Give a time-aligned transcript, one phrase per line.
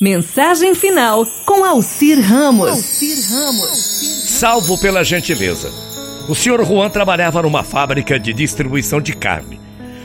[0.00, 2.68] Mensagem final com Alcir Ramos.
[2.68, 4.28] Alcir Ramos.
[4.28, 5.72] Salvo pela gentileza.
[6.28, 9.58] O senhor Juan trabalhava numa fábrica de distribuição de carne.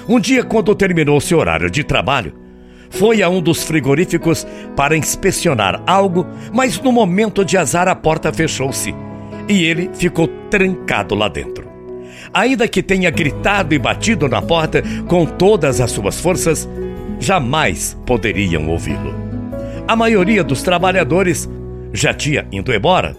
[0.09, 2.33] Um dia, quando terminou seu horário de trabalho,
[2.89, 8.33] foi a um dos frigoríficos para inspecionar algo, mas no momento de azar a porta
[8.33, 8.95] fechou-se
[9.47, 11.69] e ele ficou trancado lá dentro.
[12.33, 16.67] Ainda que tenha gritado e batido na porta com todas as suas forças,
[17.19, 19.22] jamais poderiam ouvi-lo.
[19.85, 21.49] A maioria dos trabalhadores
[21.91, 23.17] já tinha ido embora,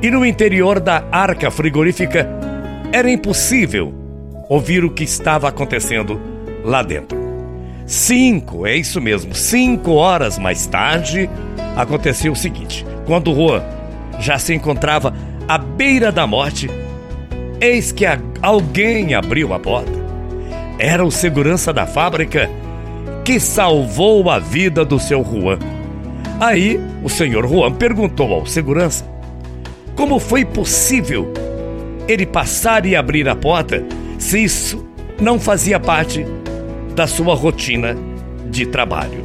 [0.00, 2.26] e no interior da arca frigorífica
[2.92, 3.92] era impossível
[4.48, 6.18] ouvir o que estava acontecendo
[6.64, 7.18] lá dentro.
[7.86, 11.28] Cinco, é isso mesmo, cinco horas mais tarde,
[11.76, 13.62] aconteceu o seguinte: quando Juan
[14.18, 15.12] já se encontrava
[15.46, 16.70] à beira da morte,
[17.60, 18.06] eis que
[18.40, 19.92] alguém abriu a porta.
[20.78, 22.50] Era o segurança da fábrica
[23.24, 25.58] que salvou a vida do seu Juan.
[26.40, 29.04] Aí o senhor Juan perguntou ao segurança
[29.94, 31.32] como foi possível
[32.08, 33.84] ele passar e abrir a porta
[34.18, 34.84] se isso
[35.20, 36.26] não fazia parte
[36.94, 37.96] da sua rotina
[38.50, 39.22] de trabalho.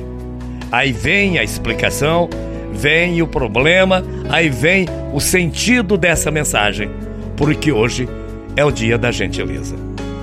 [0.72, 2.30] Aí vem a explicação,
[2.72, 6.90] vem o problema, aí vem o sentido dessa mensagem,
[7.36, 8.08] porque hoje
[8.56, 9.76] é o dia da gentileza.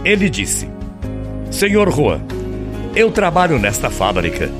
[0.04, 0.68] Ele disse:
[1.50, 2.20] Senhor Juan,
[2.94, 4.50] eu trabalho nesta fábrica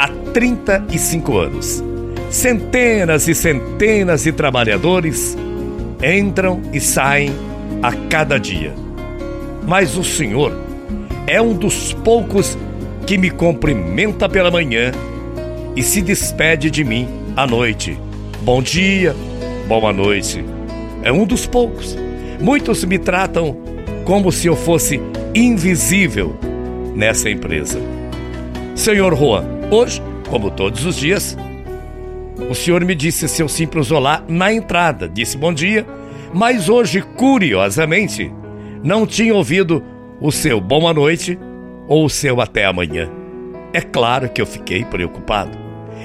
[0.00, 1.84] há 35 anos.
[2.30, 5.36] Centenas e centenas de trabalhadores
[6.02, 7.30] entram e saem
[7.82, 8.72] a cada dia.
[9.66, 10.56] Mas o Senhor
[11.26, 12.56] é um dos poucos
[13.06, 14.90] que me cumprimenta pela manhã
[15.76, 17.98] e se despede de mim à noite.
[18.40, 19.14] Bom dia,
[19.68, 20.42] boa noite.
[21.02, 21.94] É um dos poucos.
[22.40, 23.54] Muitos me tratam
[24.06, 24.98] como se eu fosse
[25.34, 26.34] invisível
[26.94, 27.78] nessa empresa.
[28.74, 31.36] Senhor Juan, hoje, como todos os dias,
[32.48, 35.86] o senhor me disse seu simples olá na entrada, disse bom dia,
[36.32, 38.32] mas hoje, curiosamente,
[38.82, 39.82] não tinha ouvido
[40.20, 41.38] o seu boa noite
[41.88, 43.08] ou o seu até amanhã.
[43.72, 45.56] É claro que eu fiquei preocupado.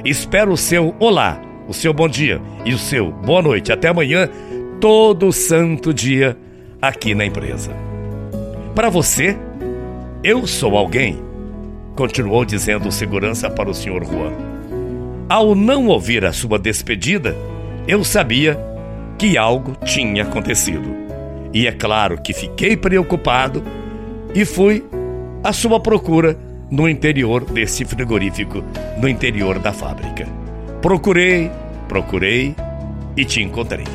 [0.04, 4.30] Espero o seu olá, o seu bom dia e o seu boa noite até amanhã,
[4.80, 6.38] todo santo dia
[6.82, 7.72] aqui na empresa.
[8.76, 9.38] Para você,
[10.24, 11.18] eu sou alguém,
[11.96, 14.32] continuou dizendo o segurança para o senhor Juan.
[15.30, 17.36] Ao não ouvir a sua despedida,
[17.88, 18.60] eu sabia
[19.18, 20.94] que algo tinha acontecido.
[21.54, 23.64] E é claro que fiquei preocupado
[24.34, 24.84] e fui
[25.44, 26.38] à sua procura
[26.70, 28.64] no interior desse frigorífico,
[28.98, 30.28] no interior da fábrica.
[30.82, 31.50] Procurei,
[31.88, 32.56] procurei
[33.16, 33.86] e te encontrei.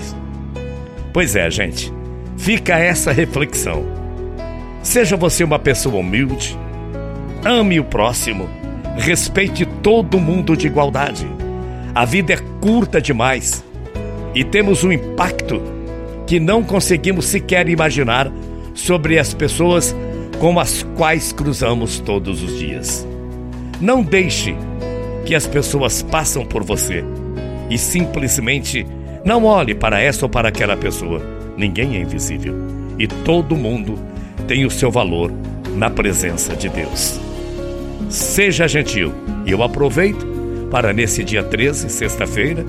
[1.13, 1.93] Pois é, gente,
[2.39, 3.85] fica essa reflexão.
[4.83, 6.57] Seja você uma pessoa humilde,
[7.45, 8.49] ame o próximo,
[8.97, 11.27] respeite todo mundo de igualdade.
[11.95, 13.65] A vida é curta demais
[14.35, 15.61] e temos um impacto
[16.27, 18.31] que não conseguimos sequer imaginar
[18.75, 19.95] sobre as pessoas
[20.39, 23.07] com as quais cruzamos todos os dias.
[23.81, 24.55] Não deixe
[25.25, 27.05] que as pessoas passem por você
[27.69, 28.87] e simplesmente
[29.25, 31.21] não olhe para essa ou para aquela pessoa.
[31.57, 32.55] Ninguém é invisível
[32.99, 33.99] e todo mundo
[34.47, 35.33] tem o seu valor
[35.75, 37.30] na presença de Deus.
[38.11, 39.15] Seja gentil
[39.47, 40.27] e eu aproveito
[40.69, 42.65] para nesse dia 13, sexta-feira,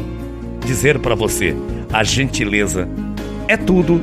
[0.66, 1.56] dizer para você:
[1.91, 2.88] a gentileza
[3.47, 4.00] é tudo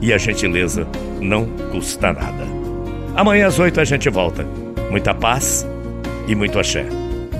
[0.00, 0.86] e a gentileza
[1.20, 2.44] não custa nada.
[3.16, 4.46] Amanhã às oito a gente volta.
[4.88, 5.66] Muita paz
[6.28, 6.86] e muito axé.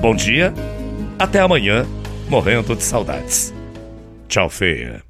[0.00, 0.52] Bom dia,
[1.18, 1.86] até amanhã,
[2.28, 3.54] morrendo de saudades.
[4.28, 5.02] Tchau, feia.